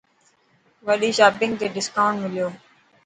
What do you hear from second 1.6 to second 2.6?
دسڪائونٽ مليو.